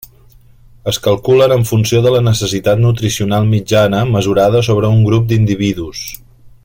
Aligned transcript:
Es 0.91 0.97
calculen 1.07 1.51
en 1.55 1.65
funció 1.71 2.01
de 2.05 2.13
la 2.15 2.21
necessitat 2.29 2.81
nutricional 2.87 3.47
mitjana 3.53 4.01
mesurada 4.17 4.63
sobre 4.71 4.93
un 4.97 5.05
grup 5.11 5.29
d'individus. 5.35 6.03